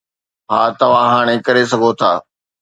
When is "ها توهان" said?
0.53-1.09